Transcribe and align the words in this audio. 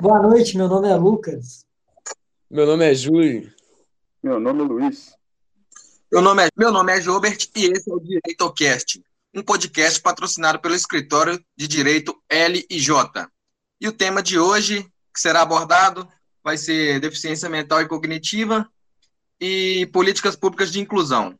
Boa 0.00 0.22
noite, 0.22 0.56
meu 0.56 0.68
nome 0.68 0.88
é 0.88 0.94
Lucas. 0.94 1.66
Meu 2.48 2.64
nome 2.64 2.88
é 2.88 2.94
Júlio. 2.94 3.52
Meu 4.22 4.38
nome 4.38 4.62
é 4.62 4.64
Luiz. 4.64 5.12
Meu 6.12 6.22
nome 6.22 6.46
é, 6.46 6.48
meu 6.56 6.70
nome 6.70 6.96
é 6.96 7.00
Jobert 7.00 7.50
e 7.56 7.64
esse 7.64 7.90
é 7.90 7.92
o 7.92 7.98
DireitoCast, 7.98 9.02
um 9.34 9.42
podcast 9.42 10.00
patrocinado 10.00 10.60
pelo 10.60 10.76
escritório 10.76 11.44
de 11.56 11.66
Direito 11.66 12.16
L 12.28 12.64
e 12.70 12.78
J. 12.78 13.28
E 13.80 13.88
o 13.88 13.92
tema 13.92 14.22
de 14.22 14.38
hoje, 14.38 14.84
que 15.12 15.20
será 15.20 15.42
abordado, 15.42 16.08
vai 16.44 16.56
ser 16.56 17.00
deficiência 17.00 17.48
mental 17.48 17.82
e 17.82 17.88
cognitiva 17.88 18.70
e 19.40 19.84
políticas 19.92 20.36
públicas 20.36 20.70
de 20.70 20.78
inclusão. 20.78 21.36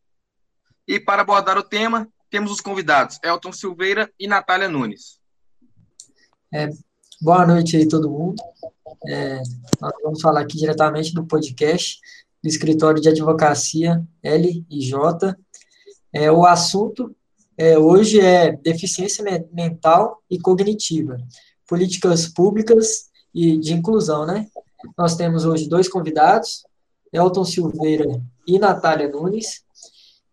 E 0.84 0.98
para 0.98 1.22
abordar 1.22 1.56
o 1.58 1.62
tema, 1.62 2.08
temos 2.28 2.50
os 2.50 2.60
convidados 2.60 3.20
Elton 3.22 3.52
Silveira 3.52 4.12
e 4.18 4.26
Natália 4.26 4.68
Nunes. 4.68 5.20
É, 6.52 6.68
boa 7.20 7.44
noite 7.44 7.76
aí, 7.76 7.88
todo 7.88 8.10
mundo. 8.10 8.40
É, 9.06 9.42
nós 9.80 9.92
vamos 10.02 10.20
falar 10.20 10.40
aqui 10.40 10.56
diretamente 10.56 11.12
do 11.12 11.26
podcast 11.26 11.98
do 12.42 12.48
Escritório 12.48 13.00
de 13.00 13.08
Advocacia 13.08 14.06
L 14.22 14.64
e 14.70 14.80
J. 14.80 15.36
É, 16.12 16.30
o 16.30 16.46
assunto 16.46 17.14
é, 17.56 17.76
hoje 17.76 18.20
é 18.20 18.52
deficiência 18.52 19.24
mental 19.52 20.22
e 20.30 20.38
cognitiva, 20.38 21.18
políticas 21.66 22.26
públicas 22.28 23.10
e 23.34 23.58
de 23.58 23.74
inclusão, 23.74 24.24
né? 24.24 24.46
Nós 24.96 25.16
temos 25.16 25.44
hoje 25.44 25.68
dois 25.68 25.88
convidados, 25.88 26.64
Elton 27.12 27.44
Silveira 27.44 28.22
e 28.46 28.58
Natália 28.60 29.08
Nunes, 29.08 29.64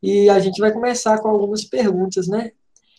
e 0.03 0.29
a 0.29 0.39
gente 0.39 0.59
vai 0.59 0.71
começar 0.71 1.19
com 1.19 1.29
algumas 1.29 1.63
perguntas, 1.63 2.27
né? 2.27 2.51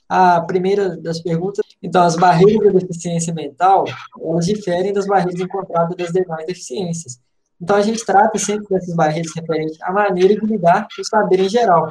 A 0.09 0.41
primeira 0.41 0.97
das 0.97 1.21
perguntas, 1.21 1.66
então, 1.83 2.03
as 2.03 2.17
barreiras 2.17 2.73
da 2.73 2.79
deficiência 2.81 3.33
mental, 3.35 3.85
elas 4.21 4.47
diferem 4.47 4.93
das 4.93 5.07
barreiras 5.07 5.41
encontradas 5.41 5.97
das 5.97 6.13
demais 6.13 6.47
deficiências. 6.47 7.21
Então, 7.61 7.77
a 7.77 7.83
gente 7.83 8.05
trata 8.05 8.39
sempre 8.39 8.67
dessas 8.69 8.95
barreiras 8.95 9.33
referentes 9.35 9.81
à 9.83 9.93
maneira 9.93 10.35
de 10.35 10.47
lidar 10.47 10.87
com 10.95 11.03
o 11.03 11.05
saber 11.05 11.41
em 11.41 11.49
geral, 11.49 11.89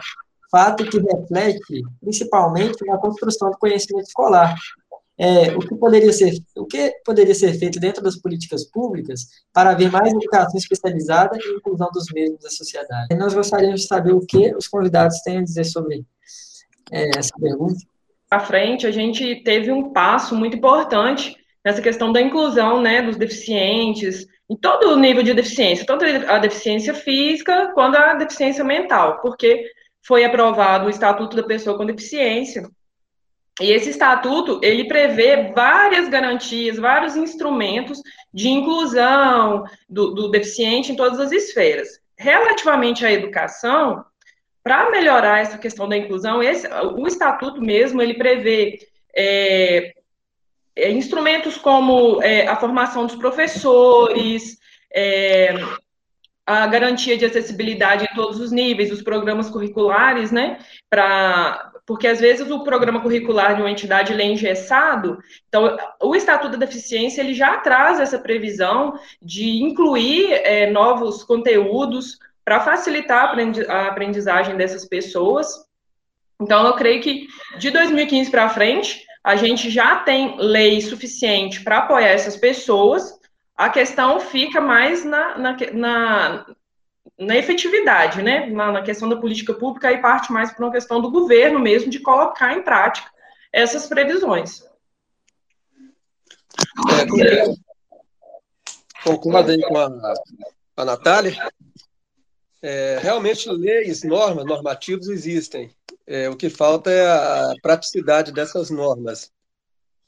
fato 0.51 0.85
que 0.85 0.99
reflete 0.99 1.83
principalmente 2.01 2.85
na 2.85 2.97
construção 2.97 3.51
do 3.51 3.57
conhecimento 3.57 4.07
escolar. 4.07 4.55
É, 5.17 5.55
o, 5.55 5.59
que 5.59 5.73
poderia 5.75 6.11
ser, 6.11 6.33
o 6.57 6.65
que 6.65 6.91
poderia 7.05 7.33
ser 7.33 7.53
feito 7.53 7.79
dentro 7.79 8.03
das 8.03 8.17
políticas 8.17 8.65
públicas 8.65 9.21
para 9.53 9.69
haver 9.69 9.89
mais 9.89 10.11
educação 10.11 10.57
especializada 10.57 11.37
e 11.37 11.55
inclusão 11.55 11.89
dos 11.93 12.07
mesmos 12.13 12.41
da 12.41 12.49
sociedade? 12.49 13.07
E 13.11 13.15
nós 13.15 13.33
gostaríamos 13.33 13.81
de 13.81 13.87
saber 13.87 14.11
o 14.11 14.19
que 14.19 14.53
os 14.55 14.67
convidados 14.67 15.21
têm 15.21 15.37
a 15.37 15.43
dizer 15.43 15.63
sobre 15.63 16.05
é, 16.91 17.17
essa 17.17 17.33
pergunta. 17.39 17.79
À 18.29 18.39
frente, 18.39 18.87
a 18.87 18.91
gente 18.91 19.35
teve 19.43 19.71
um 19.71 19.91
passo 19.91 20.35
muito 20.35 20.57
importante 20.57 21.35
nessa 21.63 21.81
questão 21.81 22.11
da 22.11 22.21
inclusão 22.21 22.81
né, 22.81 23.01
dos 23.01 23.17
deficientes, 23.17 24.27
em 24.49 24.55
todo 24.55 24.91
o 24.91 24.97
nível 24.97 25.23
de 25.23 25.33
deficiência, 25.33 25.85
tanto 25.85 26.05
a 26.05 26.37
deficiência 26.37 26.93
física 26.93 27.71
quanto 27.73 27.97
a 27.97 28.13
deficiência 28.13 28.63
mental, 28.63 29.19
porque 29.21 29.65
foi 30.05 30.23
aprovado 30.23 30.85
o 30.85 30.89
Estatuto 30.89 31.35
da 31.35 31.43
Pessoa 31.43 31.77
com 31.77 31.85
Deficiência. 31.85 32.69
E 33.59 33.71
esse 33.71 33.89
estatuto, 33.89 34.59
ele 34.61 34.87
prevê 34.87 35.51
várias 35.53 36.09
garantias, 36.09 36.77
vários 36.77 37.15
instrumentos 37.15 38.01
de 38.33 38.49
inclusão 38.49 39.63
do, 39.89 40.13
do 40.13 40.29
deficiente 40.29 40.91
em 40.91 40.95
todas 40.95 41.19
as 41.19 41.31
esferas. 41.31 41.87
Relativamente 42.17 43.05
à 43.05 43.11
educação, 43.11 44.03
para 44.65 44.89
melhorar 44.89 45.41
essa 45.41 45.59
questão 45.59 45.87
da 45.87 45.95
inclusão, 45.95 46.41
esse, 46.41 46.67
o 46.97 47.05
estatuto 47.05 47.61
mesmo, 47.61 48.01
ele 48.01 48.15
prevê 48.15 48.79
é, 49.15 49.93
é, 50.75 50.91
instrumentos 50.91 51.55
como 51.55 52.19
é, 52.23 52.47
a 52.47 52.55
formação 52.55 53.05
dos 53.05 53.15
professores, 53.15 54.57
é, 54.91 55.53
a 56.47 56.65
garantia 56.65 57.15
de 57.15 57.25
acessibilidade 57.25 58.05
em 58.05 58.15
todos 58.15 58.39
os 58.39 58.51
níveis, 58.51 58.91
os 58.91 59.03
programas 59.03 59.51
curriculares, 59.51 60.31
né? 60.31 60.57
Pra, 60.89 61.71
porque 61.85 62.07
às 62.07 62.19
vezes 62.19 62.49
o 62.49 62.63
programa 62.63 63.01
curricular 63.01 63.55
de 63.55 63.61
uma 63.61 63.69
entidade 63.69 64.19
é 64.19 64.25
engessado, 64.25 65.19
então 65.47 65.77
o 66.01 66.15
Estatuto 66.15 66.57
da 66.57 66.65
Deficiência 66.65 67.21
ele 67.21 67.35
já 67.35 67.55
traz 67.57 67.99
essa 67.99 68.17
previsão 68.17 68.99
de 69.21 69.61
incluir 69.61 70.33
é, 70.33 70.71
novos 70.71 71.23
conteúdos 71.23 72.17
para 72.45 72.61
facilitar 72.61 73.35
a 73.67 73.87
aprendizagem 73.87 74.55
dessas 74.55 74.85
pessoas. 74.85 75.65
Então, 76.39 76.65
eu 76.67 76.73
creio 76.73 77.01
que 77.01 77.27
de 77.57 77.71
2015 77.71 78.29
para 78.29 78.49
frente, 78.49 79.03
a 79.23 79.35
gente 79.35 79.71
já 79.71 79.97
tem 79.97 80.37
lei 80.37 80.79
suficiente 80.79 81.63
para 81.63 81.79
apoiar 81.79 82.09
essas 82.09 82.37
pessoas, 82.37 83.19
a 83.57 83.69
questão 83.69 84.19
fica 84.19 84.61
mais 84.61 85.03
na, 85.03 85.37
na, 85.37 85.57
na, 85.73 86.45
na 87.17 87.35
efetividade, 87.35 88.21
né? 88.21 88.45
Na, 88.47 88.71
na, 88.73 88.81
questão 88.83 89.09
da 89.09 89.15
política 89.15 89.53
pública 89.53 89.91
e 89.91 90.01
parte 90.01 90.31
mais 90.31 90.51
para 90.51 90.65
uma 90.65 90.71
questão 90.71 91.01
do 91.01 91.09
governo 91.09 91.57
mesmo 91.57 91.89
de 91.89 91.99
colocar 91.99 92.53
em 92.53 92.61
prática 92.61 93.09
essas 93.51 93.87
previsões. 93.87 94.63
É, 96.91 97.05
com 99.57 99.77
a, 99.77 99.89
a 100.77 100.85
Natália. 100.85 101.35
É, 102.67 102.97
realmente, 102.97 103.47
leis, 103.47 104.01
normas, 104.01 104.43
normativos 104.43 105.07
existem. 105.07 105.69
É, 106.07 106.27
o 106.27 106.35
que 106.35 106.49
falta 106.49 106.89
é 106.89 107.05
a 107.05 107.53
praticidade 107.61 108.31
dessas 108.31 108.71
normas. 108.71 109.31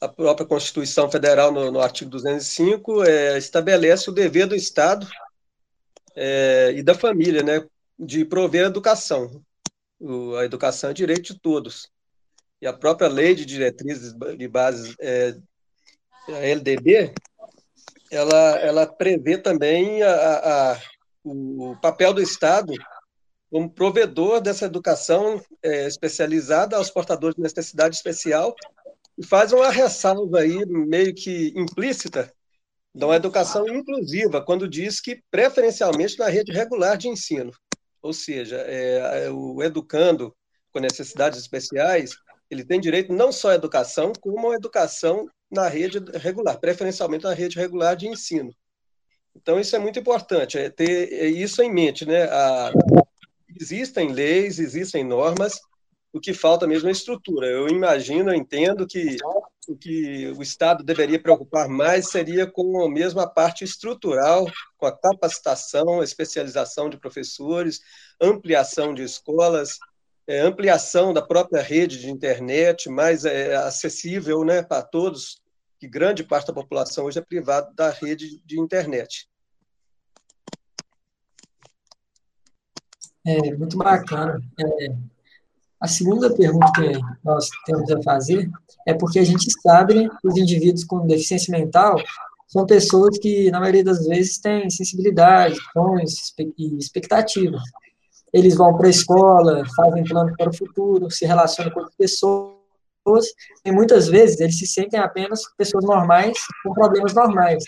A 0.02 0.08
própria 0.08 0.48
Constituição 0.48 1.08
Federal, 1.08 1.52
no, 1.52 1.72
no 1.72 1.80
artigo 1.80 2.10
205, 2.10 3.04
é, 3.04 3.38
estabelece 3.38 4.10
o 4.10 4.14
dever 4.14 4.48
do 4.48 4.56
Estado 4.56 5.08
é, 6.16 6.74
e 6.76 6.82
da 6.82 6.96
família, 6.96 7.44
né, 7.44 7.64
de 8.00 8.26
prover 8.26 8.66
a 8.66 8.70
educação. 8.70 9.40
O, 10.00 10.36
a 10.36 10.44
educação 10.44 10.90
é 10.90 10.94
direito 10.94 11.34
de 11.34 11.40
todos. 11.40 11.92
E 12.60 12.66
a 12.66 12.74
própria 12.74 13.08
lei 13.08 13.36
de 13.36 13.46
diretrizes 13.46 14.16
de 14.36 14.48
bases, 14.48 14.96
é, 15.00 15.38
a 16.28 16.40
LDB, 16.40 17.14
ela, 18.12 18.58
ela 18.62 18.88
prevê 18.88 19.38
também 19.38 20.02
a, 20.02 20.10
a, 20.72 20.82
o 21.32 21.78
papel 21.82 22.14
do 22.14 22.22
Estado 22.22 22.74
como 23.50 23.70
provedor 23.70 24.42
dessa 24.42 24.66
educação 24.66 25.42
é, 25.64 25.88
especializada 25.88 26.76
aos 26.76 26.90
portadores 26.90 27.36
de 27.36 27.42
necessidade 27.42 27.96
especial 27.96 28.54
e 29.18 29.26
faz 29.26 29.52
uma 29.52 29.70
ressalva 29.70 30.40
aí, 30.40 30.66
meio 30.66 31.14
que 31.14 31.54
implícita, 31.56 32.32
de 32.94 33.06
uma 33.06 33.16
educação 33.16 33.68
inclusiva, 33.68 34.44
quando 34.44 34.68
diz 34.68 35.00
que 35.00 35.22
preferencialmente 35.32 36.18
na 36.18 36.28
rede 36.28 36.52
regular 36.52 36.98
de 36.98 37.08
ensino. 37.08 37.52
Ou 38.02 38.14
seja, 38.14 38.58
é, 38.58 39.26
é, 39.26 39.30
o 39.32 39.62
educando 39.64 40.36
com 40.72 40.80
necessidades 40.80 41.40
especiais, 41.40 42.16
ele 42.50 42.66
tem 42.66 42.80
direito 42.80 43.14
não 43.14 43.32
só 43.32 43.52
à 43.52 43.56
educação, 43.56 44.12
como 44.20 44.52
à 44.52 44.56
educação 44.56 45.28
na 45.50 45.68
rede 45.68 46.00
regular, 46.18 46.60
preferencialmente 46.60 47.24
na 47.24 47.34
rede 47.34 47.58
regular 47.58 47.96
de 47.96 48.08
ensino. 48.08 48.52
Então, 49.42 49.60
isso 49.60 49.76
é 49.76 49.80
muito 49.80 50.00
importante, 50.00 50.58
é 50.58 50.70
ter 50.70 51.30
isso 51.30 51.62
em 51.62 51.72
mente, 51.72 52.06
né? 52.06 52.24
A, 52.24 52.72
existem 53.60 54.12
leis, 54.12 54.60
existem 54.60 55.04
normas, 55.04 55.60
o 56.12 56.20
que 56.20 56.34
falta 56.34 56.66
mesmo 56.66 56.90
é 56.90 56.92
estrutura. 56.92 57.48
Eu 57.48 57.68
imagino, 57.68 58.32
eu 58.32 58.36
entendo 58.36 58.88
que 58.88 59.18
o 59.68 59.76
que 59.76 60.34
o 60.38 60.42
Estado 60.42 60.84
deveria 60.84 61.22
preocupar 61.22 61.68
mais 61.68 62.10
seria 62.10 62.48
com 62.48 62.84
a 62.84 62.90
mesma 62.90 63.28
parte 63.28 63.64
estrutural, 63.64 64.50
com 64.78 64.86
a 64.86 64.98
capacitação, 64.98 66.02
especialização 66.02 66.90
de 66.90 66.98
professores, 66.98 67.82
ampliação 68.20 68.94
de 68.94 69.04
escolas, 69.04 69.78
é, 70.26 70.40
ampliação 70.40 71.14
da 71.14 71.22
própria 71.22 71.62
rede 71.62 72.00
de 72.00 72.10
internet, 72.10 72.90
mais 72.90 73.26
é, 73.26 73.56
acessível 73.56 74.44
né, 74.44 74.64
para 74.64 74.82
todos, 74.82 75.42
que 75.80 75.88
grande 75.88 76.24
parte 76.24 76.48
da 76.48 76.54
população 76.54 77.06
hoje 77.06 77.20
é 77.20 77.22
privada 77.22 77.72
da 77.76 77.90
rede 77.90 78.42
de 78.46 78.60
internet. 78.60 79.28
É, 83.28 83.54
muito 83.56 83.78
bacana. 83.78 84.42
É, 84.58 84.96
a 85.82 85.88
segunda 85.88 86.34
pergunta 86.34 86.72
que 86.72 86.94
nós 87.26 87.50
temos 87.66 87.92
a 87.92 88.02
fazer 88.02 88.50
é 88.88 88.94
porque 88.94 89.20
a 89.20 89.24
gente 89.24 89.52
sabe 89.62 89.96
né, 89.96 90.10
que 90.22 90.28
os 90.30 90.38
indivíduos 90.38 90.86
com 90.86 91.06
deficiência 91.06 91.52
mental 91.52 91.98
são 92.48 92.66
pessoas 92.66 93.18
que, 93.20 93.52
na 93.52 93.60
maioria 93.60 93.84
das 93.84 94.08
vezes, 94.08 94.38
têm 94.38 94.70
sensibilidade, 94.70 95.58
sonhos 95.74 96.34
e 96.58 96.78
expectativas. 96.78 97.62
Eles 98.32 98.56
vão 98.56 98.78
para 98.78 98.88
a 98.88 98.92
escola, 98.92 99.64
fazem 99.76 100.06
planos 100.06 100.34
para 100.38 100.50
o 100.50 100.56
futuro, 100.56 101.12
se 101.12 101.26
relacionam 101.26 101.74
com 101.74 101.86
pessoas, 101.98 102.56
e 103.66 103.72
muitas 103.74 104.08
vezes 104.08 104.40
eles 104.40 104.58
se 104.58 104.66
sentem 104.66 105.00
apenas 105.00 105.42
pessoas 105.58 105.84
normais, 105.84 106.38
com 106.64 106.74
problemas 106.74 107.14
normais. 107.14 107.66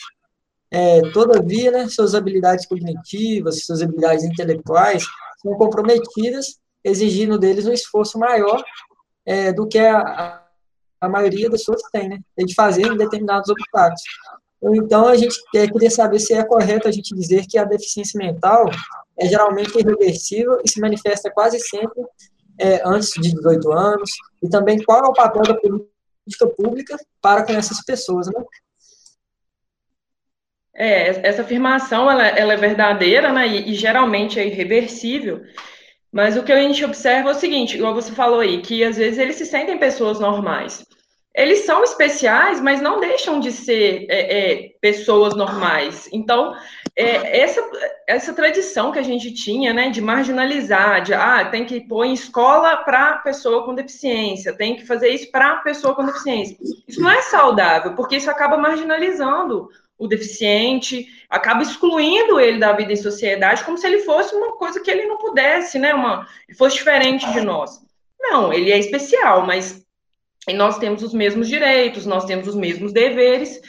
É, 0.72 1.02
todavia, 1.12 1.72
né, 1.72 1.90
suas 1.90 2.16
habilidades 2.16 2.66
cognitivas, 2.66 3.66
suas 3.66 3.82
habilidades 3.82 4.24
intelectuais 4.24 5.04
são 5.42 5.54
comprometidas, 5.56 6.60
exigindo 6.84 7.38
deles 7.38 7.66
um 7.66 7.74
esforço 7.74 8.18
maior 8.18 8.64
é, 9.26 9.52
do 9.52 9.68
que 9.68 9.80
a, 9.80 10.44
a 11.02 11.10
maioria 11.10 11.50
das 11.50 11.62
pessoas 11.62 11.82
tem, 11.92 12.10
né? 12.10 12.20
De 12.38 12.54
fazer 12.54 12.96
determinados 12.98 13.50
obstáculos. 13.50 14.02
Então, 14.62 15.08
a 15.08 15.16
gente 15.16 15.38
é, 15.56 15.68
queria 15.68 15.90
saber 15.90 16.20
se 16.20 16.34
é 16.34 16.44
correto 16.44 16.88
a 16.88 16.92
gente 16.92 17.16
dizer 17.16 17.46
que 17.48 17.58
a 17.58 17.64
deficiência 17.64 18.18
mental 18.18 18.70
é 19.18 19.26
geralmente 19.26 19.78
irreversível 19.78 20.60
e 20.64 20.70
se 20.70 20.82
manifesta 20.82 21.32
quase 21.32 21.60
sempre 21.60 22.04
é, 22.60 22.82
antes 22.86 23.12
de 23.14 23.34
18 23.34 23.72
anos, 23.72 24.12
e 24.44 24.50
também 24.50 24.84
qual 24.84 25.06
é 25.06 25.08
o 25.08 25.14
papel 25.14 25.44
da 25.44 25.56
política 25.56 26.48
pública 26.58 26.98
para 27.22 27.44
com 27.46 27.54
essas 27.54 27.84
pessoas, 27.86 28.28
né? 28.28 28.44
É, 30.82 31.28
essa 31.28 31.42
afirmação 31.42 32.10
ela, 32.10 32.26
ela 32.26 32.54
é 32.54 32.56
verdadeira, 32.56 33.34
né, 33.34 33.46
e, 33.46 33.72
e, 33.72 33.74
geralmente 33.76 34.40
é 34.40 34.48
irreversível, 34.48 35.42
mas 36.10 36.38
o 36.38 36.44
que 36.44 36.54
a 36.54 36.62
gente 36.62 36.86
observa 36.86 37.30
é 37.30 37.32
o 37.34 37.36
seguinte, 37.36 37.76
igual 37.76 37.94
você 37.94 38.14
falou 38.14 38.40
aí, 38.40 38.62
que 38.62 38.82
às 38.82 38.96
vezes 38.96 39.20
eles 39.20 39.36
se 39.36 39.46
sentem 39.46 39.78
pessoas 39.78 40.22
normais. 40.22 40.86
Eles 41.36 41.66
são 41.66 41.84
especiais, 41.84 42.62
mas 42.62 42.82
não 42.82 43.00
deixam 43.00 43.42
de 43.42 43.52
ser 43.52 44.06
é, 44.10 44.38
é, 44.38 44.70
pessoas 44.82 45.36
normais. 45.36 46.10
Então, 46.14 46.56
é, 46.96 47.42
essa, 47.42 47.62
essa 48.08 48.34
tradição 48.34 48.92
que 48.92 49.00
a 49.00 49.04
gente 49.04 49.34
tinha, 49.34 49.74
né, 49.74 49.90
de 49.90 50.02
marginalizar, 50.02 51.02
de, 51.02 51.14
ah, 51.14 51.46
tem 51.46 51.66
que 51.66 51.82
pôr 51.82 52.06
em 52.06 52.14
escola 52.14 52.78
para 52.78 53.18
pessoa 53.18 53.66
com 53.66 53.76
deficiência, 53.76 54.56
tem 54.56 54.78
que 54.78 54.88
fazer 54.88 55.10
isso 55.10 55.30
para 55.30 55.58
pessoa 55.58 55.94
com 55.94 56.06
deficiência. 56.06 56.58
Isso 56.88 57.02
não 57.02 57.12
é 57.12 57.22
saudável, 57.22 57.96
porque 57.96 58.16
isso 58.16 58.32
acaba 58.32 58.58
marginalizando 58.58 59.70
o 60.00 60.08
deficiente, 60.08 61.08
acaba 61.30 61.62
excluindo 61.62 62.40
ele 62.40 62.58
da 62.58 62.72
vida 62.72 62.94
em 62.94 62.96
sociedade, 62.96 63.64
como 63.66 63.78
se 63.78 63.86
ele 63.86 64.00
fosse 64.00 64.34
uma 64.34 64.54
coisa 64.54 64.80
que 64.80 64.90
ele 64.90 65.06
não 65.06 65.18
pudesse, 65.18 65.78
né, 65.78 65.94
uma, 65.94 66.26
fosse 66.58 66.78
diferente 66.78 67.30
de 67.34 67.42
nós. 67.42 67.82
Não, 68.20 68.52
ele 68.52 68.72
é 68.72 68.80
especial, 68.80 69.46
mas 69.46 69.86
nós 70.54 70.80
temos 70.80 71.04
os 71.04 71.14
mesmos 71.14 71.50
direitos, 71.50 72.06
nós 72.06 72.24
temos 72.24 72.48
os 72.48 72.56
mesmos 72.56 72.94
deveres, 72.94 73.62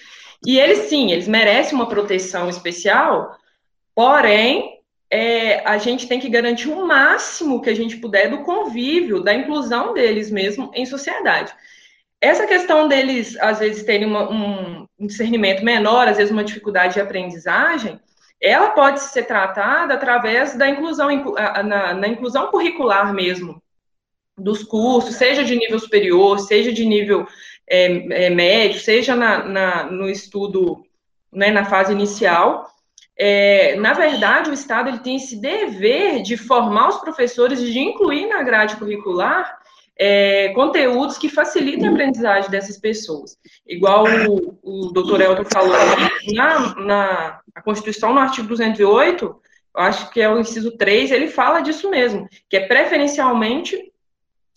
e 0.46 0.58
eles 0.58 0.88
sim, 0.88 1.10
eles 1.10 1.26
merecem 1.26 1.74
uma 1.74 1.88
proteção 1.88 2.48
especial, 2.48 3.36
porém, 3.94 4.78
é, 5.10 5.68
a 5.68 5.76
gente 5.76 6.06
tem 6.06 6.20
que 6.20 6.28
garantir 6.28 6.68
o 6.68 6.86
máximo 6.86 7.60
que 7.60 7.68
a 7.68 7.74
gente 7.74 7.96
puder 7.96 8.30
do 8.30 8.44
convívio, 8.44 9.20
da 9.20 9.34
inclusão 9.34 9.92
deles 9.92 10.30
mesmo 10.30 10.70
em 10.72 10.86
sociedade. 10.86 11.52
Essa 12.20 12.46
questão 12.46 12.86
deles, 12.86 13.36
às 13.40 13.60
vezes, 13.60 13.82
terem 13.82 14.06
uma, 14.06 14.30
um 14.30 15.06
discernimento 15.06 15.64
menor, 15.64 16.06
às 16.06 16.18
vezes 16.18 16.30
uma 16.30 16.44
dificuldade 16.44 16.94
de 16.94 17.00
aprendizagem, 17.00 17.98
ela 18.40 18.70
pode 18.70 19.00
ser 19.00 19.24
tratada 19.24 19.94
através 19.94 20.54
da 20.54 20.68
inclusão, 20.68 21.08
na, 21.64 21.94
na 21.94 22.08
inclusão 22.08 22.50
curricular 22.50 23.12
mesmo, 23.12 23.62
dos 24.36 24.62
cursos, 24.62 25.16
seja 25.16 25.44
de 25.44 25.54
nível 25.54 25.78
superior, 25.78 26.38
seja 26.38 26.72
de 26.72 26.84
nível 26.84 27.26
é, 27.68 28.26
é, 28.26 28.30
médio, 28.30 28.80
seja 28.80 29.14
na, 29.14 29.44
na, 29.44 29.84
no 29.84 30.08
estudo, 30.08 30.82
né, 31.32 31.50
na 31.50 31.64
fase 31.64 31.92
inicial. 31.92 32.66
É, 33.16 33.76
na 33.76 33.92
verdade, 33.92 34.48
o 34.48 34.54
Estado 34.54 34.88
ele 34.88 35.00
tem 35.00 35.16
esse 35.16 35.36
dever 35.36 36.22
de 36.22 36.38
formar 36.38 36.88
os 36.88 36.96
professores 36.96 37.60
e 37.60 37.70
de 37.70 37.78
incluir 37.78 38.26
na 38.26 38.42
grade 38.42 38.76
curricular 38.76 39.59
é, 40.02 40.48
conteúdos 40.54 41.18
que 41.18 41.28
facilitem 41.28 41.86
a 41.86 41.90
aprendizagem 41.90 42.50
dessas 42.50 42.78
pessoas. 42.78 43.36
Igual 43.66 44.06
o, 44.26 44.58
o 44.62 44.92
doutor 44.92 45.20
Elton 45.20 45.44
falou 45.44 45.76
na, 46.34 46.74
na 46.74 47.62
Constituição, 47.62 48.14
no 48.14 48.20
artigo 48.20 48.48
208, 48.48 49.38
acho 49.74 50.10
que 50.10 50.22
é 50.22 50.32
o 50.32 50.40
inciso 50.40 50.74
3, 50.78 51.10
ele 51.10 51.28
fala 51.28 51.60
disso 51.60 51.90
mesmo, 51.90 52.26
que 52.48 52.56
é 52.56 52.66
preferencialmente 52.66 53.92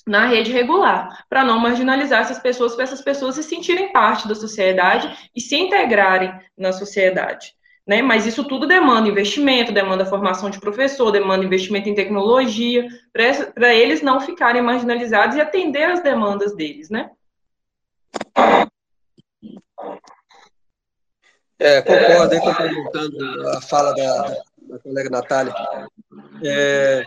na 0.08 0.28
rede 0.28 0.50
regular, 0.50 1.26
para 1.30 1.44
não 1.44 1.60
marginalizar 1.60 2.22
essas 2.22 2.40
pessoas, 2.40 2.74
para 2.74 2.84
essas 2.84 3.02
pessoas 3.02 3.36
se 3.36 3.44
sentirem 3.44 3.92
parte 3.92 4.28
da 4.30 4.36
sociedade 4.36 5.14
e 5.36 5.42
se 5.42 5.58
integrarem 5.58 6.34
na 6.58 6.72
sociedade. 6.72 7.54
Né? 7.86 8.02
Mas 8.02 8.26
isso 8.26 8.46
tudo 8.46 8.66
demanda 8.66 9.10
investimento, 9.10 9.74
demanda 9.74 10.06
formação 10.06 10.50
de 10.50 10.60
professor, 10.60 11.12
demanda 11.12 11.44
investimento 11.44 11.90
em 11.90 11.96
tecnologia, 11.96 12.88
para 13.12 13.74
eles 13.74 14.02
não 14.02 14.22
ficarem 14.22 14.62
marginalizados 14.62 15.36
e 15.36 15.42
atender 15.42 15.84
às 15.84 16.02
demandas 16.02 16.56
deles, 16.56 16.90
né? 16.90 17.12
É, 21.60 21.82
concordo, 21.82 22.40
complementando 22.40 23.50
a 23.50 23.62
fala 23.62 23.94
da, 23.94 24.38
da 24.62 24.80
colega 24.80 25.10
Natália. 25.10 25.54
É, 26.44 27.04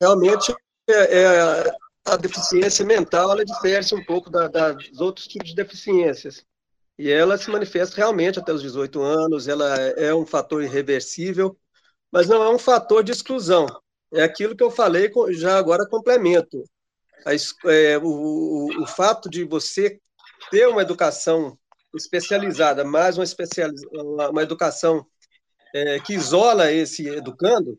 realmente, 0.00 0.54
é, 0.88 1.22
é, 1.22 1.72
a 2.04 2.16
deficiência 2.16 2.84
mental 2.84 3.32
ela 3.32 3.44
difere 3.44 3.94
um 3.94 4.04
pouco 4.04 4.30
da, 4.30 4.48
da, 4.48 4.72
dos 4.72 5.00
outros 5.00 5.26
tipos 5.26 5.50
de 5.50 5.54
deficiências. 5.54 6.44
E 7.02 7.10
ela 7.10 7.36
se 7.36 7.50
manifesta 7.50 7.96
realmente 7.96 8.38
até 8.38 8.52
os 8.52 8.62
18 8.62 9.02
anos, 9.02 9.48
ela 9.48 9.76
é 9.76 10.14
um 10.14 10.24
fator 10.24 10.62
irreversível, 10.62 11.58
mas 12.12 12.28
não 12.28 12.40
é 12.44 12.48
um 12.48 12.60
fator 12.60 13.02
de 13.02 13.10
exclusão. 13.10 13.66
É 14.14 14.22
aquilo 14.22 14.54
que 14.54 14.62
eu 14.62 14.70
falei, 14.70 15.10
já 15.30 15.58
agora 15.58 15.84
complemento. 15.84 16.62
A, 17.26 17.32
é, 17.72 17.98
o, 17.98 18.82
o, 18.84 18.86
fato 18.86 19.28
de 19.28 19.42
você 19.42 19.98
ter 20.48 20.68
uma 20.68 20.80
educação 20.80 21.58
especializada, 21.92 22.84
mais 22.84 23.18
uma, 23.18 23.24
especializ... 23.24 23.82
uma 24.30 24.42
educação 24.44 25.04
é, 25.74 25.98
que 25.98 26.14
isola 26.14 26.70
esse 26.70 27.08
educando, 27.08 27.76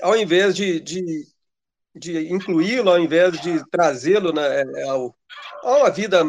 ao 0.00 0.16
invés 0.16 0.56
de, 0.56 0.80
de 0.80 1.26
de 1.94 2.32
incluí-lo 2.32 2.88
ao 2.88 2.98
invés 2.98 3.38
de 3.42 3.62
trazê-lo 3.70 4.32
né, 4.32 4.62
ao, 4.88 5.14
a 5.62 5.76
uma 5.76 5.90
vida 5.90 6.24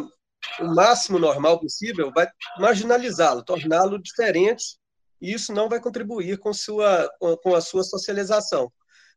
o 0.60 0.66
máximo 0.66 1.20
normal 1.20 1.60
possível, 1.60 2.12
vai 2.14 2.28
marginalizá-lo, 2.60 3.44
torná-lo 3.44 4.02
diferente, 4.02 4.78
e 5.22 5.34
isso 5.34 5.54
não 5.54 5.70
vai 5.70 5.80
contribuir 5.80 6.38
com, 6.38 6.54
sua, 6.54 7.10
com, 7.42 7.56
a 7.56 7.62
sua 7.62 7.84
socialização, 7.84 8.72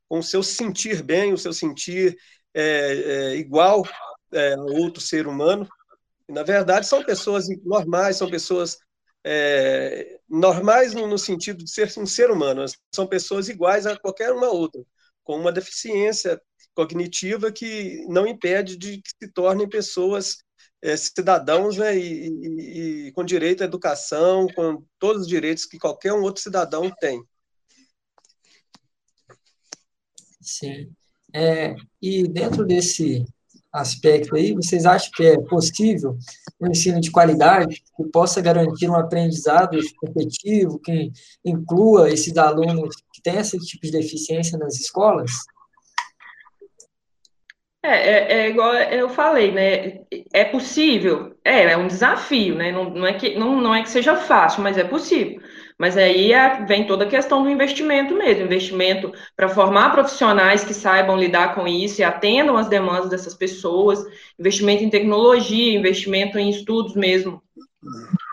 com 0.08 0.18
o 0.18 0.22
seu 0.22 0.42
sentir 0.42 1.02
bem, 1.02 1.32
o 1.32 1.38
seu 1.38 1.52
sentir 1.52 2.16
é, 2.54 2.62
é, 2.62 3.36
igual 3.36 3.84
é, 4.32 4.54
a 4.54 4.60
outro 4.60 5.00
ser 5.00 5.26
humano. 5.26 5.68
E, 6.28 6.32
na 6.32 6.42
verdade, 6.42 6.86
são 6.86 7.04
pessoas 7.04 7.46
normais, 7.64 8.16
são 8.16 8.30
pessoas 8.30 8.78
é, 9.24 10.20
normais 10.28 10.94
no, 10.94 11.06
no, 11.06 11.18
sentido 11.18 11.64
de 11.64 11.70
ser 11.70 11.92
um 11.98 12.06
ser 12.06 12.30
humano, 12.30 12.64
são 12.94 13.06
pessoas 13.06 13.48
iguais 13.48 13.86
a 13.86 13.96
qualquer 13.98 14.32
uma 14.32 14.48
outra 14.48 14.80
com 15.26 15.36
uma 15.36 15.52
deficiência 15.52 16.40
cognitiva 16.72 17.50
que 17.50 18.06
não 18.08 18.26
impede 18.26 18.76
de 18.76 19.02
que 19.02 19.10
se 19.10 19.32
tornem 19.32 19.68
pessoas 19.68 20.36
é, 20.82 20.96
cidadãos 20.96 21.76
né, 21.76 21.96
e, 21.96 22.28
e, 22.28 23.06
e, 23.08 23.12
com 23.12 23.24
direito 23.24 23.62
à 23.62 23.66
educação, 23.66 24.46
com 24.54 24.84
todos 24.98 25.22
os 25.22 25.28
direitos 25.28 25.64
que 25.64 25.78
qualquer 25.78 26.12
um 26.12 26.22
outro 26.22 26.42
cidadão 26.42 26.90
tem. 27.00 27.22
Sim. 30.40 30.92
É, 31.34 31.74
e 32.00 32.26
dentro 32.28 32.64
desse 32.64 33.24
aspecto 33.72 34.36
aí, 34.36 34.54
vocês 34.54 34.86
acham 34.86 35.10
que 35.14 35.24
é 35.24 35.38
possível 35.38 36.16
um 36.60 36.70
ensino 36.70 37.00
de 37.00 37.10
qualidade 37.10 37.82
que 37.96 38.04
possa 38.10 38.40
garantir 38.40 38.88
um 38.88 38.94
aprendizado 38.94 39.76
efetivo, 39.76 40.78
que 40.78 41.10
inclua 41.44 42.10
esses 42.10 42.36
alunos 42.36 42.94
que 43.12 43.20
têm 43.22 43.36
esse 43.36 43.58
tipo 43.58 43.84
de 43.86 43.92
deficiência 43.92 44.56
nas 44.56 44.76
escolas? 44.76 45.30
É, 47.82 47.88
é, 47.88 48.32
é, 48.32 48.48
igual 48.50 48.74
eu 48.74 49.08
falei, 49.08 49.52
né? 49.52 50.05
É 50.36 50.44
possível? 50.44 51.34
É, 51.42 51.72
é 51.72 51.76
um 51.78 51.86
desafio, 51.86 52.54
né? 52.54 52.70
Não, 52.70 52.90
não, 52.90 53.06
é 53.06 53.14
que, 53.14 53.38
não, 53.38 53.58
não 53.58 53.74
é 53.74 53.82
que 53.82 53.88
seja 53.88 54.14
fácil, 54.14 54.62
mas 54.62 54.76
é 54.76 54.84
possível. 54.84 55.40
Mas 55.78 55.96
aí 55.96 56.30
é, 56.30 56.62
vem 56.66 56.86
toda 56.86 57.04
a 57.04 57.08
questão 57.08 57.42
do 57.42 57.48
investimento 57.48 58.14
mesmo, 58.14 58.44
investimento 58.44 59.10
para 59.34 59.48
formar 59.48 59.92
profissionais 59.92 60.62
que 60.62 60.74
saibam 60.74 61.16
lidar 61.16 61.54
com 61.54 61.66
isso 61.66 62.02
e 62.02 62.04
atendam 62.04 62.58
as 62.58 62.68
demandas 62.68 63.08
dessas 63.08 63.34
pessoas, 63.34 64.04
investimento 64.38 64.84
em 64.84 64.90
tecnologia, 64.90 65.72
investimento 65.78 66.38
em 66.38 66.50
estudos 66.50 66.94
mesmo. 66.94 67.42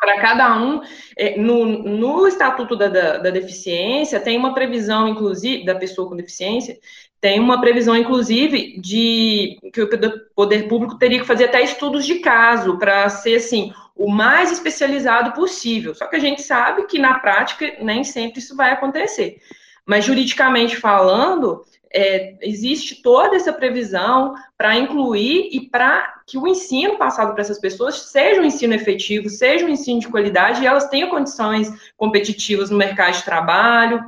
Para 0.04 0.20
cada 0.20 0.58
um, 0.58 0.82
é, 1.16 1.38
no, 1.38 1.66
no 1.66 2.28
Estatuto 2.28 2.76
da, 2.76 2.90
da, 2.90 3.18
da, 3.20 3.30
Deficiência, 3.30 4.20
tem 4.20 4.38
uma 4.38 4.54
previsão, 4.54 5.08
inclusive, 5.08 5.64
da 5.64 5.76
pessoa 5.76 6.10
com 6.10 6.16
deficiência, 6.18 6.78
tem 7.22 7.40
uma 7.40 7.62
previsão, 7.62 7.96
inclusive, 7.96 8.78
de 8.82 9.58
que 9.72 9.82
o 9.82 9.90
poder 10.36 10.68
público 10.68 10.98
teria 10.98 11.22
que 11.22 11.26
fazer 11.26 11.46
até 11.46 11.62
estudos 11.62 12.06
de 12.06 12.16
caso 12.16 12.78
para 12.78 13.08
ser 13.08 13.36
assim 13.36 13.72
o 13.96 14.12
mais 14.12 14.52
especializado 14.52 15.32
possível. 15.32 15.96
Só 15.96 16.06
que 16.08 16.18
a 16.18 16.20
gente 16.20 16.42
sabe 16.42 16.86
que 16.86 17.00
na 17.00 17.20
prática 17.20 17.78
nem 17.80 18.04
sempre 18.04 18.40
isso 18.40 18.58
vai 18.58 18.72
acontecer. 18.72 19.38
Mas 19.86 20.04
juridicamente 20.04 20.76
falando, 20.76 21.64
é, 21.94 22.36
existe 22.42 23.02
toda 23.02 23.36
essa 23.36 23.54
previsão 23.54 24.34
para 24.58 24.76
incluir 24.76 25.50
e 25.52 25.70
para 25.70 26.22
que 26.26 26.38
o 26.38 26.48
ensino 26.48 26.98
passado 26.98 27.34
para 27.34 27.42
essas 27.42 27.60
pessoas 27.60 28.10
seja 28.10 28.42
um 28.42 28.46
ensino 28.46 28.74
efetivo, 28.74 29.30
seja 29.30 29.66
um 29.66 29.70
ensino 29.70 30.00
de 30.00 30.08
qualidade 30.08 30.62
e 30.62 30.66
elas 30.66 30.90
tenham 30.90 31.10
condições 31.10 31.72
competitivas 31.96 32.72
no 32.72 32.78
mercado 32.78 33.14
de 33.14 33.24
trabalho. 33.24 34.02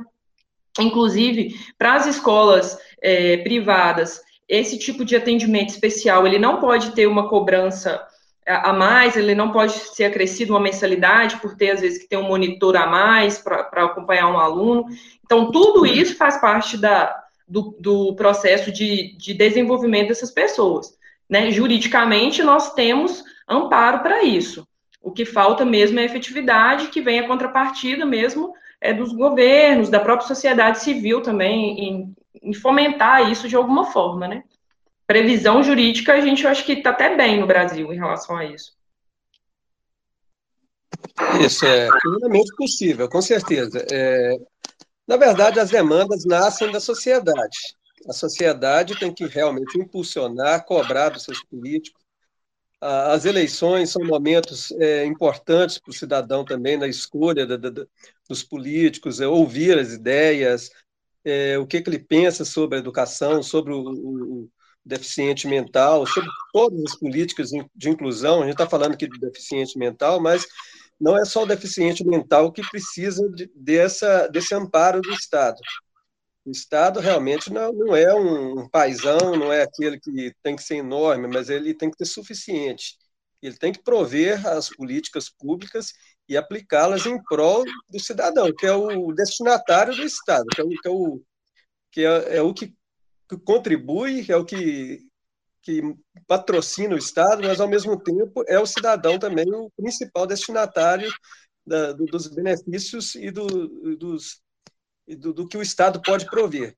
Inclusive, 0.80 1.54
para 1.78 1.94
as 1.94 2.06
escolas 2.06 2.76
é, 3.00 3.36
privadas, 3.38 4.20
esse 4.48 4.78
tipo 4.78 5.04
de 5.04 5.14
atendimento 5.14 5.70
especial, 5.70 6.26
ele 6.26 6.38
não 6.38 6.60
pode 6.60 6.90
ter 6.90 7.06
uma 7.06 7.28
cobrança 7.28 8.04
a 8.46 8.72
mais, 8.72 9.16
ele 9.16 9.34
não 9.34 9.50
pode 9.50 9.72
ser 9.72 10.04
acrescido 10.04 10.52
uma 10.52 10.60
mensalidade 10.60 11.36
por 11.38 11.56
ter, 11.56 11.70
às 11.70 11.80
vezes, 11.80 11.98
que 11.98 12.08
ter 12.08 12.16
um 12.16 12.28
monitor 12.28 12.76
a 12.76 12.86
mais 12.86 13.38
para 13.38 13.84
acompanhar 13.84 14.28
um 14.28 14.38
aluno. 14.38 14.86
Então, 15.24 15.50
tudo 15.50 15.84
isso 15.84 16.16
faz 16.16 16.36
parte 16.40 16.76
da, 16.76 17.25
do, 17.46 17.76
do 17.78 18.14
processo 18.14 18.72
de, 18.72 19.16
de 19.16 19.34
desenvolvimento 19.34 20.08
dessas 20.08 20.30
pessoas. 20.30 20.96
Né? 21.28 21.50
Juridicamente, 21.50 22.42
nós 22.42 22.74
temos 22.74 23.22
amparo 23.48 24.00
para 24.00 24.22
isso. 24.22 24.66
O 25.00 25.12
que 25.12 25.24
falta 25.24 25.64
mesmo 25.64 26.00
é 26.00 26.04
efetividade, 26.04 26.88
que 26.88 27.00
vem 27.00 27.20
a 27.20 27.28
contrapartida 27.28 28.04
mesmo 28.04 28.52
é 28.80 28.92
dos 28.92 29.12
governos, 29.12 29.88
da 29.88 30.00
própria 30.00 30.28
sociedade 30.28 30.80
civil 30.80 31.22
também, 31.22 31.80
em, 31.80 32.14
em 32.42 32.52
fomentar 32.52 33.30
isso 33.30 33.48
de 33.48 33.56
alguma 33.56 33.86
forma, 33.92 34.28
né? 34.28 34.42
Previsão 35.06 35.62
jurídica, 35.62 36.12
a 36.12 36.20
gente 36.20 36.46
acho 36.46 36.64
que 36.64 36.72
está 36.72 36.90
até 36.90 37.16
bem 37.16 37.40
no 37.40 37.46
Brasil 37.46 37.92
em 37.92 37.96
relação 37.96 38.36
a 38.36 38.44
isso. 38.44 38.74
Isso 41.40 41.64
é 41.64 41.88
plenamente 42.00 42.54
possível, 42.56 43.08
com 43.08 43.22
certeza. 43.22 43.84
É, 43.90 44.36
na 45.06 45.16
verdade, 45.16 45.60
as 45.60 45.70
demandas 45.70 46.24
nascem 46.24 46.70
da 46.72 46.80
sociedade. 46.80 47.58
A 48.08 48.12
sociedade 48.12 48.98
tem 48.98 49.12
que 49.12 49.26
realmente 49.26 49.78
impulsionar, 49.78 50.64
cobrar 50.64 51.10
dos 51.10 51.24
seus 51.24 51.42
políticos. 51.44 52.04
As 52.80 53.24
eleições 53.24 53.90
são 53.90 54.04
momentos 54.04 54.70
é, 54.72 55.04
importantes 55.06 55.78
para 55.78 55.90
o 55.90 55.94
cidadão 55.94 56.44
também 56.44 56.76
na 56.76 56.86
escolha 56.86 57.46
da, 57.46 57.56
da, 57.56 57.86
dos 58.28 58.42
políticos, 58.42 59.20
é, 59.20 59.26
ouvir 59.26 59.78
as 59.78 59.92
ideias, 59.92 60.70
é, 61.24 61.58
o 61.58 61.66
que, 61.66 61.80
que, 61.80 61.88
ele 61.88 61.98
pensa 61.98 62.44
sobre 62.44 62.76
a 62.76 62.80
educação, 62.80 63.42
sobre 63.42 63.72
o, 63.72 63.80
o, 63.80 64.50
deficiente 64.84 65.48
mental, 65.48 66.06
sobre 66.06 66.30
todas 66.52 66.80
as 66.84 66.96
políticas 66.96 67.50
de 67.74 67.90
inclusão. 67.90 68.38
A 68.38 68.44
gente 68.44 68.52
está 68.52 68.68
falando 68.68 68.92
aqui 68.92 69.08
de 69.08 69.18
deficiente 69.18 69.76
mental, 69.76 70.20
mas 70.20 70.46
não 71.00 71.16
é 71.16 71.24
só 71.24 71.42
o 71.42 71.46
deficiente 71.46 72.04
mental 72.04 72.52
que 72.52 72.62
precisa 72.70 73.28
de, 73.30 73.50
dessa, 73.54 74.26
desse 74.28 74.54
amparo 74.54 75.00
do 75.00 75.12
Estado. 75.12 75.58
O 76.44 76.50
Estado 76.50 77.00
realmente 77.00 77.52
não, 77.52 77.72
não 77.72 77.94
é 77.94 78.14
um 78.14 78.68
paisão, 78.68 79.36
não 79.36 79.52
é 79.52 79.62
aquele 79.62 79.98
que 79.98 80.32
tem 80.42 80.56
que 80.56 80.62
ser 80.62 80.76
enorme, 80.76 81.28
mas 81.28 81.50
ele 81.50 81.74
tem 81.74 81.90
que 81.90 81.98
ser 81.98 82.12
suficiente. 82.12 82.96
Ele 83.42 83.56
tem 83.56 83.72
que 83.72 83.82
prover 83.82 84.46
as 84.46 84.70
políticas 84.70 85.28
públicas 85.28 85.92
e 86.28 86.36
aplicá-las 86.36 87.04
em 87.04 87.22
prol 87.24 87.64
do 87.88 88.00
cidadão, 88.00 88.52
que 88.56 88.66
é 88.66 88.72
o 88.72 89.12
destinatário 89.12 89.94
do 89.94 90.02
Estado, 90.02 90.46
que 90.54 90.60
é 90.60 90.64
o 90.64 90.68
que 90.68 90.88
é 90.88 90.90
o, 90.90 91.22
que 91.90 92.04
é, 92.04 92.36
é 92.36 92.42
o 92.42 92.54
que 92.54 92.74
contribui, 93.44 94.24
é 94.28 94.36
o 94.36 94.44
que, 94.44 95.05
que 95.66 95.82
patrocina 96.28 96.94
o 96.94 96.98
Estado, 96.98 97.42
mas, 97.42 97.60
ao 97.60 97.66
mesmo 97.66 97.98
tempo, 98.00 98.44
é 98.46 98.56
o 98.56 98.64
cidadão 98.64 99.18
também 99.18 99.52
o 99.52 99.68
principal 99.76 100.24
destinatário 100.24 101.12
da, 101.66 101.92
do, 101.92 102.04
dos 102.06 102.28
benefícios 102.28 103.16
e, 103.16 103.32
do, 103.32 103.96
dos, 103.96 104.40
e 105.08 105.16
do, 105.16 105.34
do, 105.34 105.48
que 105.48 105.58
o 105.58 105.62
Estado 105.62 106.00
pode 106.00 106.24
prover. 106.26 106.76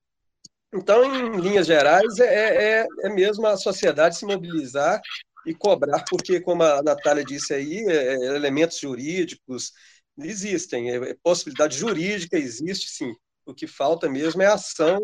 Então, 0.73 1.05
em 1.05 1.39
linhas 1.39 1.67
gerais, 1.67 2.17
é, 2.17 2.79
é, 2.81 2.87
é 3.03 3.09
mesmo 3.09 3.45
a 3.45 3.57
sociedade 3.57 4.17
se 4.17 4.25
mobilizar 4.25 4.99
e 5.45 5.53
cobrar, 5.53 6.03
porque, 6.09 6.41
como 6.41 6.63
a 6.63 6.81
Natália 6.81 7.23
disse 7.23 7.53
aí, 7.53 7.85
é, 7.87 8.15
é 8.15 8.35
elementos 8.35 8.79
jurídicos 8.79 9.71
existem, 10.17 10.89
é, 10.89 11.15
possibilidade 11.21 11.77
jurídica 11.77 12.39
existe 12.39 12.89
sim. 12.89 13.13
O 13.45 13.53
que 13.53 13.67
falta 13.67 14.09
mesmo 14.09 14.41
é 14.41 14.47
ação 14.47 14.99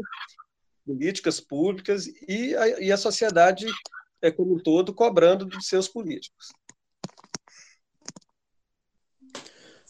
políticas 0.85 1.39
públicas 1.39 2.07
e 2.27 2.55
a, 2.55 2.79
e 2.81 2.91
a 2.91 2.97
sociedade 2.97 3.65
é, 4.21 4.31
como 4.31 4.55
um 4.55 4.59
todo 4.59 4.93
cobrando 4.93 5.45
dos 5.45 5.67
seus 5.67 5.87
políticos. 5.87 6.49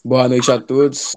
Boa 0.04 0.28
noite 0.28 0.50
a 0.50 0.60
todos. 0.60 1.16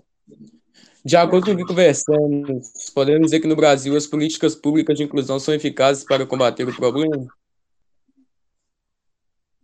De 1.05 1.15
acordo 1.15 1.45
com 1.45 1.51
o 1.53 1.57
que 1.57 1.65
conversamos, 1.65 2.89
podemos 2.93 3.27
dizer 3.27 3.39
que 3.39 3.47
no 3.47 3.55
Brasil 3.55 3.95
as 3.95 4.05
políticas 4.05 4.53
públicas 4.53 4.97
de 4.97 5.03
inclusão 5.03 5.39
são 5.39 5.53
eficazes 5.53 6.03
para 6.03 6.25
combater 6.25 6.67
o 6.67 6.75
problema? 6.75 7.27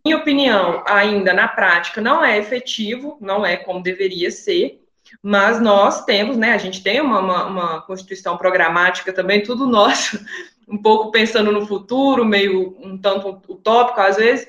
Minha 0.04 0.18
opinião, 0.18 0.84
ainda 0.86 1.34
na 1.34 1.48
prática, 1.48 2.00
não 2.00 2.24
é 2.24 2.38
efetivo, 2.38 3.18
não 3.20 3.44
é 3.44 3.56
como 3.56 3.82
deveria 3.82 4.30
ser, 4.30 4.85
mas 5.22 5.60
nós 5.60 6.04
temos, 6.04 6.36
né, 6.36 6.52
a 6.52 6.58
gente 6.58 6.82
tem 6.82 7.00
uma, 7.00 7.20
uma, 7.20 7.46
uma 7.46 7.82
constituição 7.82 8.36
programática 8.36 9.12
também, 9.12 9.42
tudo 9.42 9.66
nosso, 9.66 10.18
um 10.68 10.78
pouco 10.78 11.10
pensando 11.10 11.52
no 11.52 11.66
futuro, 11.66 12.24
meio 12.24 12.76
um 12.80 12.98
tanto 12.98 13.40
utópico 13.48 14.00
às 14.00 14.16
vezes, 14.16 14.48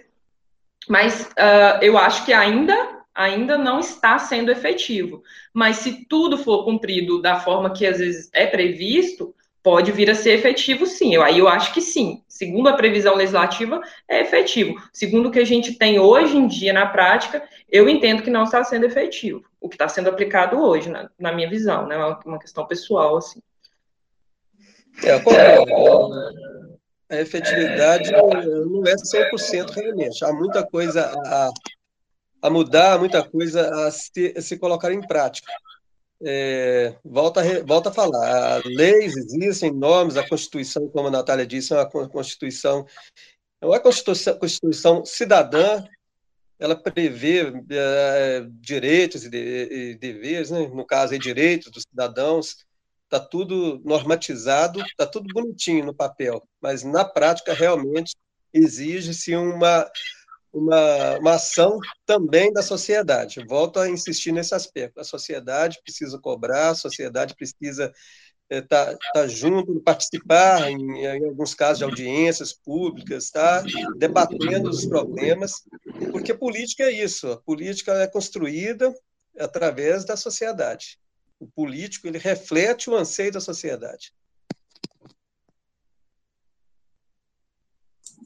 mas 0.87 1.29
uh, 1.31 1.81
eu 1.81 1.97
acho 1.97 2.25
que 2.25 2.33
ainda 2.33 2.97
ainda 3.17 3.57
não 3.57 3.79
está 3.79 4.19
sendo 4.19 4.51
efetivo. 4.51 5.23
Mas 5.51 5.77
se 5.77 6.05
tudo 6.05 6.37
for 6.37 6.63
cumprido 6.63 7.19
da 7.19 7.39
forma 7.39 7.73
que 7.73 7.83
às 7.85 7.97
vezes 7.97 8.29
é 8.31 8.45
previsto, 8.45 9.33
pode 9.63 9.91
vir 9.91 10.09
a 10.09 10.15
ser 10.15 10.35
efetivo 10.35 10.85
sim. 10.85 11.15
Eu, 11.15 11.23
aí 11.23 11.39
eu 11.39 11.47
acho 11.47 11.73
que 11.73 11.81
sim. 11.81 12.21
Segundo 12.27 12.69
a 12.69 12.73
previsão 12.73 13.15
legislativa, 13.15 13.81
é 14.07 14.21
efetivo. 14.21 14.79
Segundo 14.93 15.29
o 15.29 15.31
que 15.31 15.39
a 15.39 15.45
gente 15.45 15.73
tem 15.73 15.99
hoje 15.99 16.37
em 16.37 16.47
dia 16.47 16.71
na 16.71 16.85
prática, 16.85 17.43
eu 17.69 17.89
entendo 17.89 18.21
que 18.21 18.29
não 18.29 18.43
está 18.43 18.63
sendo 18.63 18.85
efetivo. 18.85 19.43
O 19.59 19.67
que 19.67 19.75
está 19.75 19.87
sendo 19.87 20.09
aplicado 20.09 20.59
hoje, 20.59 20.89
na, 20.89 21.09
na 21.17 21.31
minha 21.31 21.49
visão, 21.49 21.87
né? 21.87 21.95
É 21.95 22.27
uma 22.27 22.39
questão 22.39 22.65
pessoal, 22.65 23.17
assim. 23.17 23.41
É. 25.03 25.15
A 27.09 27.21
efetividade 27.21 28.11
não 28.11 28.83
é 28.85 28.95
100% 28.95 29.71
realmente. 29.71 30.25
Há 30.25 30.33
muita 30.33 30.65
coisa 30.65 31.11
a, 31.25 31.49
a 32.41 32.49
mudar, 32.49 32.99
muita 32.99 33.23
coisa 33.23 33.87
a 33.87 33.91
se, 33.91 34.33
a 34.35 34.41
se 34.41 34.57
colocar 34.57 34.91
em 34.91 35.05
prática 35.05 35.51
é, 36.21 36.95
volta, 37.03 37.41
a, 37.41 37.63
volta 37.63 37.89
a 37.89 37.93
falar, 37.93 38.61
leis 38.65 39.15
existem, 39.15 39.71
normas, 39.71 40.17
a 40.17 40.27
Constituição, 40.27 40.87
como 40.89 41.07
a 41.07 41.11
Natália 41.11 41.45
disse, 41.45 41.73
é 41.73 41.77
uma 41.77 42.09
Constituição, 42.09 42.85
é 43.61 43.65
uma 43.65 43.79
Constituição, 43.79 44.37
Constituição 44.37 45.05
cidadã, 45.05 45.83
ela 46.59 46.75
prevê 46.75 47.53
é, 47.69 48.47
direitos 48.59 49.25
e, 49.25 49.29
de, 49.29 49.37
e 49.37 49.95
deveres, 49.95 50.49
né? 50.49 50.67
no 50.67 50.85
caso, 50.85 51.13
é 51.13 51.17
direitos 51.17 51.71
dos 51.71 51.83
cidadãos, 51.83 52.65
está 53.03 53.19
tudo 53.19 53.81
normatizado, 53.85 54.81
está 54.81 55.05
tudo 55.05 55.33
bonitinho 55.33 55.85
no 55.85 55.93
papel, 55.93 56.41
mas 56.61 56.83
na 56.83 57.05
prática 57.05 57.53
realmente 57.53 58.15
exige-se 58.53 59.35
uma 59.35 59.89
uma, 60.57 61.17
uma 61.19 61.33
ação 61.35 61.79
também 62.05 62.51
da 62.51 62.61
sociedade. 62.61 63.45
Volto 63.45 63.79
a 63.79 63.89
insistir 63.89 64.31
nesse 64.31 64.55
aspecto. 64.55 64.99
A 64.99 65.03
sociedade 65.03 65.79
precisa 65.83 66.17
cobrar, 66.19 66.69
a 66.69 66.75
sociedade 66.75 67.35
precisa 67.35 67.93
estar 68.49 68.91
é, 68.91 68.91
tá, 68.93 68.97
tá 69.13 69.27
junto, 69.27 69.79
participar, 69.81 70.71
em, 70.71 71.01
em, 71.01 71.25
alguns 71.27 71.53
casos, 71.53 71.79
de 71.79 71.83
audiências 71.83 72.53
públicas, 72.53 73.29
tá? 73.29 73.63
debatendo 73.97 74.69
os 74.69 74.85
problemas, 74.85 75.63
porque 76.11 76.33
política 76.33 76.83
é 76.83 76.91
isso, 76.91 77.31
a 77.31 77.37
política 77.37 77.93
é 77.93 78.07
construída 78.07 78.93
através 79.37 80.05
da 80.05 80.15
sociedade. 80.15 80.99
O 81.39 81.47
político 81.47 82.07
ele 82.07 82.17
reflete 82.17 82.89
o 82.89 82.95
anseio 82.95 83.31
da 83.31 83.39
sociedade. 83.39 84.13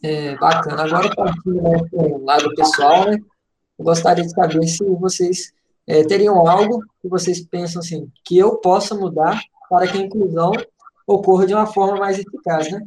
É, 0.03 0.35
bacana. 0.37 0.83
Agora, 0.83 1.13
partindo 1.13 1.61
né, 1.61 1.77
para 1.89 1.99
o 1.99 2.23
lado 2.23 2.55
pessoal, 2.55 3.05
né, 3.05 3.17
eu 3.77 3.85
gostaria 3.85 4.23
de 4.23 4.31
saber 4.31 4.65
se 4.67 4.83
vocês 4.83 5.53
é, 5.85 6.03
teriam 6.03 6.47
algo 6.47 6.83
que 7.01 7.07
vocês 7.07 7.41
pensam 7.41 7.81
assim, 7.81 8.11
que 8.23 8.37
eu 8.37 8.57
possa 8.57 8.95
mudar 8.95 9.41
para 9.71 9.87
que 9.87 9.97
a 9.97 10.01
inclusão 10.01 10.51
ocorra 11.07 11.47
de 11.47 11.53
uma 11.53 11.65
forma 11.65 11.97
mais 11.97 12.19
eficaz, 12.19 12.69
né? 12.69 12.81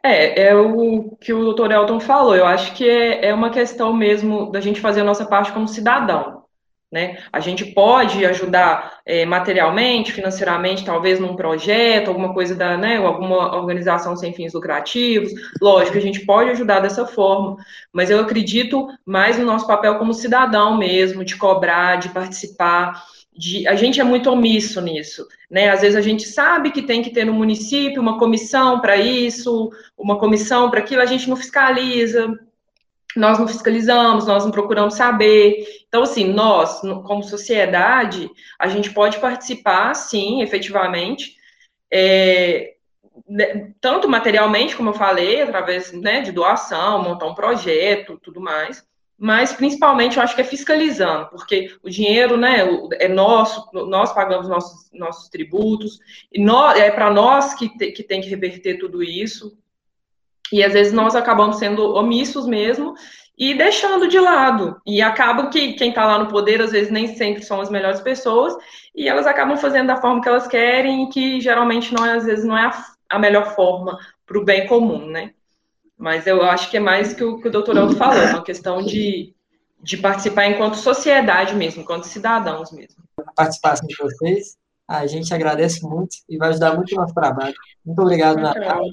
É, 0.00 0.44
é 0.44 0.54
o 0.54 1.16
que 1.20 1.32
o 1.32 1.42
doutor 1.42 1.72
Elton 1.72 1.98
falou. 1.98 2.36
Eu 2.36 2.46
acho 2.46 2.72
que 2.74 2.88
é, 2.88 3.26
é 3.26 3.34
uma 3.34 3.50
questão 3.50 3.92
mesmo 3.92 4.52
da 4.52 4.60
gente 4.60 4.80
fazer 4.80 5.00
a 5.00 5.04
nossa 5.04 5.26
parte 5.26 5.50
como 5.50 5.66
cidadão. 5.66 6.44
Né? 6.90 7.18
A 7.32 7.40
gente 7.40 7.66
pode 7.66 8.24
ajudar 8.24 9.00
é, 9.04 9.26
materialmente, 9.26 10.12
financeiramente, 10.12 10.84
talvez 10.84 11.18
num 11.18 11.34
projeto, 11.34 12.08
alguma 12.08 12.32
coisa 12.32 12.54
da, 12.54 12.78
né, 12.78 12.96
alguma 12.96 13.54
organização 13.56 14.16
sem 14.16 14.32
fins 14.32 14.54
lucrativos. 14.54 15.32
Lógico, 15.60 15.98
a 15.98 16.00
gente 16.00 16.24
pode 16.24 16.50
ajudar 16.50 16.80
dessa 16.80 17.04
forma, 17.04 17.56
mas 17.92 18.08
eu 18.08 18.20
acredito 18.20 18.88
mais 19.04 19.36
no 19.36 19.44
nosso 19.44 19.66
papel 19.66 19.98
como 19.98 20.14
cidadão 20.14 20.78
mesmo, 20.78 21.24
de 21.24 21.36
cobrar, 21.36 21.96
de 21.96 22.08
participar. 22.08 23.04
De, 23.38 23.68
a 23.68 23.76
gente 23.76 24.00
é 24.00 24.04
muito 24.04 24.28
omisso 24.28 24.80
nisso, 24.80 25.24
né? 25.48 25.70
Às 25.70 25.82
vezes 25.82 25.96
a 25.96 26.00
gente 26.00 26.26
sabe 26.26 26.72
que 26.72 26.82
tem 26.82 27.02
que 27.02 27.10
ter 27.10 27.24
no 27.24 27.32
município 27.32 28.02
uma 28.02 28.18
comissão 28.18 28.80
para 28.80 28.96
isso, 28.96 29.70
uma 29.96 30.18
comissão 30.18 30.68
para 30.68 30.80
aquilo, 30.80 31.00
a 31.00 31.06
gente 31.06 31.28
não 31.28 31.36
fiscaliza, 31.36 32.36
nós 33.14 33.38
não 33.38 33.46
fiscalizamos, 33.46 34.26
nós 34.26 34.44
não 34.44 34.50
procuramos 34.50 34.94
saber. 34.94 35.64
Então, 35.86 36.02
assim, 36.02 36.24
nós, 36.32 36.80
como 37.06 37.22
sociedade, 37.22 38.28
a 38.58 38.66
gente 38.66 38.90
pode 38.90 39.20
participar, 39.20 39.94
sim, 39.94 40.42
efetivamente, 40.42 41.36
é, 41.92 42.74
né, 43.28 43.70
tanto 43.80 44.08
materialmente, 44.08 44.74
como 44.74 44.90
eu 44.90 44.94
falei, 44.94 45.42
através 45.42 45.92
né, 45.92 46.22
de 46.22 46.32
doação, 46.32 47.04
montar 47.04 47.26
um 47.26 47.34
projeto, 47.34 48.18
tudo 48.20 48.40
mais, 48.40 48.84
mas 49.18 49.52
principalmente 49.52 50.16
eu 50.16 50.22
acho 50.22 50.36
que 50.36 50.40
é 50.40 50.44
fiscalizando, 50.44 51.28
porque 51.30 51.76
o 51.82 51.90
dinheiro 51.90 52.36
né, 52.36 52.58
é 53.00 53.08
nosso, 53.08 53.68
nós 53.72 54.12
pagamos 54.12 54.48
nossos, 54.48 54.88
nossos 54.92 55.28
tributos, 55.28 55.98
e 56.32 56.40
nós, 56.40 56.78
é 56.78 56.88
para 56.90 57.10
nós 57.10 57.52
que, 57.54 57.68
te, 57.76 57.90
que 57.90 58.04
tem 58.04 58.20
que 58.20 58.28
reverter 58.28 58.78
tudo 58.78 59.02
isso, 59.02 59.58
e 60.52 60.62
às 60.62 60.72
vezes 60.72 60.92
nós 60.92 61.16
acabamos 61.16 61.56
sendo 61.56 61.94
omissos 61.94 62.46
mesmo 62.46 62.94
e 63.36 63.54
deixando 63.54 64.08
de 64.08 64.18
lado. 64.18 64.80
E 64.86 65.02
acaba 65.02 65.48
que 65.48 65.74
quem 65.74 65.90
está 65.90 66.06
lá 66.06 66.18
no 66.18 66.28
poder, 66.28 66.62
às 66.62 66.72
vezes, 66.72 66.90
nem 66.90 67.14
sempre 67.16 67.42
são 67.42 67.60
as 67.60 67.70
melhores 67.70 68.00
pessoas, 68.00 68.56
e 68.94 69.08
elas 69.08 69.26
acabam 69.26 69.56
fazendo 69.56 69.88
da 69.88 70.00
forma 70.00 70.20
que 70.20 70.28
elas 70.28 70.46
querem, 70.46 71.08
que 71.08 71.40
geralmente 71.40 71.92
não 71.92 72.06
é, 72.06 72.12
às 72.14 72.24
vezes 72.24 72.44
não 72.44 72.56
é 72.56 72.66
a, 72.66 72.84
a 73.10 73.18
melhor 73.18 73.54
forma 73.54 73.98
para 74.26 74.38
o 74.38 74.44
bem 74.44 74.66
comum, 74.66 75.06
né? 75.06 75.32
Mas 75.98 76.26
eu 76.26 76.42
acho 76.42 76.70
que 76.70 76.76
é 76.76 76.80
mais 76.80 77.12
que 77.12 77.24
o 77.24 77.40
que 77.40 77.48
o 77.48 77.50
doutor 77.50 77.76
Aldo 77.76 77.96
falou, 77.96 78.22
é 78.22 78.30
uma 78.30 78.44
questão 78.44 78.80
de, 78.80 79.34
de 79.82 79.96
participar 79.96 80.46
enquanto 80.46 80.76
sociedade 80.76 81.56
mesmo, 81.56 81.82
enquanto 81.82 82.04
cidadãos 82.04 82.70
mesmo. 82.70 83.02
A 83.18 83.32
participação 83.32 83.86
de 83.88 83.96
vocês, 83.96 84.56
a 84.86 85.06
gente 85.06 85.34
agradece 85.34 85.82
muito 85.82 86.16
e 86.28 86.38
vai 86.38 86.50
ajudar 86.50 86.76
muito 86.76 86.92
o 86.92 86.96
nosso 86.96 87.12
trabalho. 87.12 87.54
Muito 87.84 88.00
obrigado, 88.00 88.40
Natália. 88.40 88.92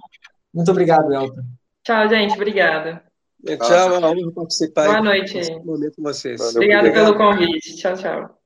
Muito 0.52 0.72
obrigado, 0.72 1.14
Elton. 1.14 1.44
Tchau, 1.84 2.10
gente. 2.10 2.34
Obrigada. 2.34 3.04
Tchau, 3.46 3.94
é 3.94 3.98
uma 4.00 4.10
honra 4.10 4.32
participar. 4.34 4.86
Boa 4.86 5.04
noite. 5.04 5.40
Momento 5.64 5.96
com 5.98 6.02
vocês. 6.02 6.42
Obrigada 6.56 6.92
pelo 6.92 7.16
convite. 7.16 7.76
Tchau, 7.78 7.96
tchau. 7.96 8.45